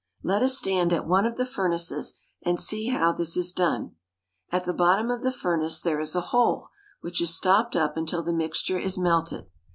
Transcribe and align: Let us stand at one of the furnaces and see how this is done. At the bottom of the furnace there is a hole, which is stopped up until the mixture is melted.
Let 0.23 0.41
us 0.41 0.57
stand 0.57 0.91
at 0.93 1.05
one 1.05 1.27
of 1.27 1.37
the 1.37 1.45
furnaces 1.45 2.15
and 2.43 2.59
see 2.59 2.87
how 2.87 3.11
this 3.11 3.37
is 3.37 3.51
done. 3.53 3.97
At 4.51 4.63
the 4.63 4.73
bottom 4.73 5.11
of 5.11 5.21
the 5.21 5.31
furnace 5.31 5.79
there 5.79 5.99
is 5.99 6.15
a 6.15 6.21
hole, 6.33 6.69
which 7.01 7.21
is 7.21 7.35
stopped 7.35 7.75
up 7.75 7.95
until 7.95 8.23
the 8.23 8.33
mixture 8.33 8.79
is 8.79 8.97
melted. 8.97 9.45